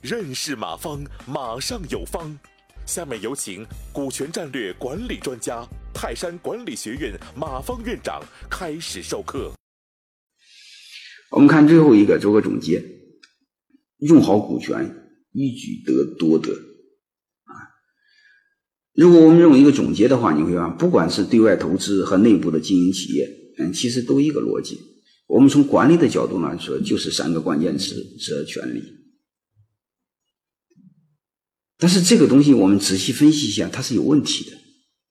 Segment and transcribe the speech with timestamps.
[0.00, 2.38] 认识马方，马上有方。
[2.86, 9.52] 下面有请股权战略管理专家、泰山管理学院马方院长开始授课。
[11.30, 12.82] 我们看最后一个，做个总结：
[14.00, 14.94] 用好股权，
[15.32, 16.52] 一举得多得。
[16.52, 17.54] 啊，
[18.94, 23.26] 如果我们用一个总结的话，你会发现，不管是对外投资和内部的经营企业，
[23.58, 24.78] 嗯，其实都一个逻辑。
[25.34, 28.80] 我们从管理的角度来说，就是三个关键词：责、权、利。
[31.76, 34.56] 但是这个东西我们仔细分析一下，它是有问题的。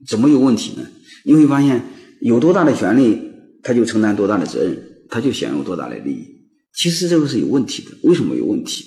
[0.07, 0.89] 怎么有问题呢？
[1.25, 1.85] 你会发现，
[2.21, 3.19] 有多大的权利，
[3.63, 6.25] 他就承担多大的责任，他就享有多大的利益。
[6.73, 7.91] 其实这个是有问题的。
[8.03, 8.85] 为什么有问题？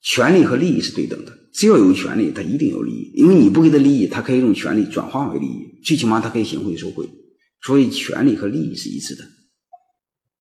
[0.00, 3.12] 权利和利益是对等的，只要有权利，他一定有利益。
[3.14, 7.06] 因为你不给他利益，他可以用权利转化为利益，最起码他可以行贿受贿。
[7.62, 9.22] 所以权利和利益是一致的。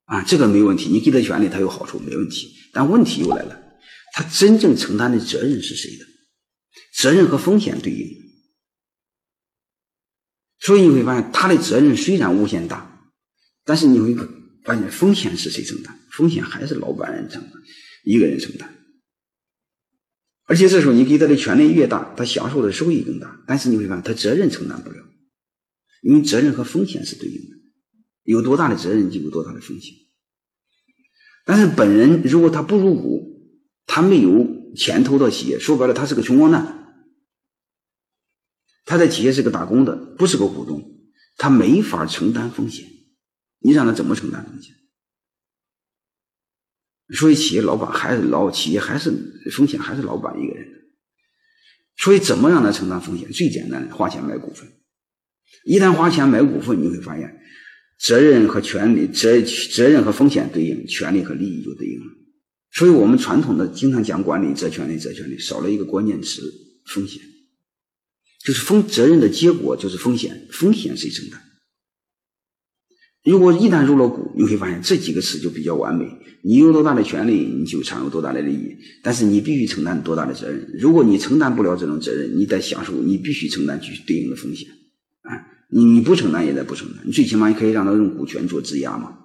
[0.07, 0.89] 啊，这个没问题。
[0.89, 2.51] 你给他权利，他有好处，没问题。
[2.73, 3.63] 但问题又来了。
[4.13, 6.05] 他真正承担的责任是谁的？
[6.95, 8.07] 责任和风险对应，
[10.59, 13.11] 所以你会发现他的责任虽然无限大，
[13.63, 14.15] 但是你会
[14.63, 15.99] 发现风险是谁承担？
[16.11, 17.51] 风险还是老板人承担，
[18.03, 18.73] 一个人承担。
[20.45, 24.97] 而且这时候你给他的权利越大，他享受的收益更大，但是你会发现他责任承担不了，
[26.01, 27.55] 因为责任和风险是对应的，
[28.27, 29.95] 有多大的责任就有多大的风险。
[31.45, 36.73] 但是本人如果他不入股，他没有钱投到企业，说白了，他是个穷光蛋。
[38.85, 40.83] 他在企业是个打工的，不是个股东，
[41.37, 42.85] 他没法承担风险。
[43.59, 44.75] 你让他怎么承担风险？
[47.15, 49.09] 所以，企业老板还是老企业，还是
[49.55, 50.67] 风险还是老板一个人。
[51.95, 53.31] 所以，怎么让他承担风险？
[53.31, 54.69] 最简单的，花钱买股份。
[55.63, 57.39] 一旦花钱买股份，你会发现，
[57.99, 62.05] 责任和权利、责责任和风险对应，权利和利益就对应了。
[62.71, 66.41] 所以我们传统的经常讲管理责权利责权利，少了一个关键词
[66.93, 67.21] 风险，
[68.45, 71.41] 就是风责任的结果就是风险，风险谁承担？
[73.23, 76.05] 如果一旦入了股，你会发现这几个词就比较完美。
[76.43, 80.71] 你有多大的权利，你就享有多大的利益，但是你必须承担多大的责任。
[80.77, 84.69] 如果你承担不了这种责任，你得享受，你必须承担去对应的风险。
[85.77, 89.15] 你你不承担也得不承担，你最起码你可以让他用股权做质押嘛。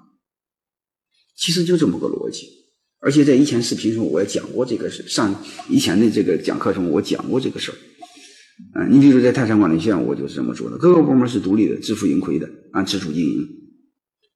[1.35, 2.47] 其实就这么个逻辑。
[3.01, 5.35] 而且在以前视频中我也讲过这个事，上
[5.71, 7.75] 以前的这个讲课中我讲过这个事儿。
[8.77, 10.77] 嗯，你比如在泰山管理学院，我就是这么做的。
[10.77, 13.49] 各个部门是独立的，自负盈亏的，按自主经营。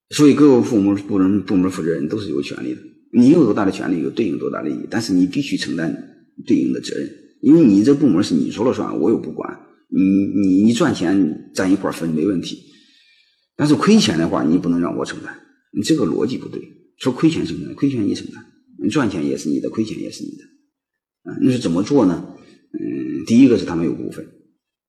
[0.09, 2.81] 所以各个部门部门部门负责人都是有权利的。
[3.13, 5.95] 你有多大的权利，有对应多大利益，但是你必须承担
[6.47, 7.09] 对应的责任，
[7.43, 9.61] 因为你这部门是你说了算，我又不管。
[9.89, 12.59] 你你你赚钱咱一块分没问题，
[13.57, 15.33] 但是亏钱的话你不能让我承担，
[15.73, 16.61] 你这个逻辑不对。
[16.99, 18.45] 说亏钱承担，亏钱你承担。
[18.91, 22.27] 赚钱也是你的，亏钱也是你的，啊，那是怎么做呢？
[22.73, 24.25] 嗯，第一个是他们有股份，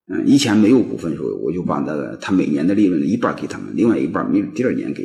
[0.07, 5.03] 嗯，以前没有股份的时候，我就把那个他每年的利润的一半给他们，另外一半明第二年给，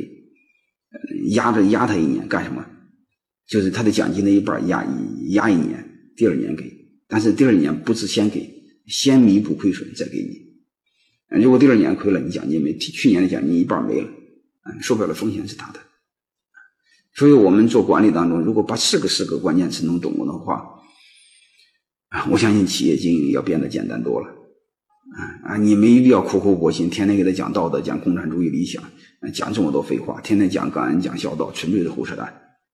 [1.31, 2.67] 压着压他一年干什么？
[3.47, 4.85] 就是他的奖金的一半压
[5.29, 5.85] 压一年，
[6.17, 6.65] 第二年给，
[7.09, 8.41] 但是第二年不是先给，
[8.93, 14.07] 先弥补亏损再给你，如果第二年亏了，你奖金没去年的奖金一半没了，
[14.67, 15.81] 嗯，说白了风险是他的。
[17.15, 20.63] 所以我们做管理当中，如果把四个四个关键词弄懂了的话，
[22.31, 24.29] 我相信企业经营要变得简单多了。
[24.29, 28.85] 啊啊，你没必要苦口婆心，天天给他讲道德、讲共产主义理想，
[29.33, 32.31] 讲这么多废话，天天讲感恩、讲孝道，纯粹的胡扯淡。